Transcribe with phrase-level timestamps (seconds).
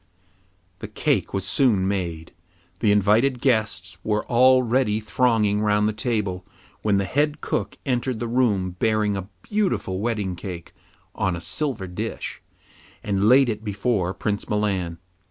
[0.79, 2.33] The cake was soon made.
[2.79, 6.43] The invited guests were already thronging round the table,
[6.81, 10.73] when the head cook entered the room, bearing a beautiful wedding cake
[11.13, 12.41] on a silver dish,
[13.03, 14.97] and laid it before Prince Milan.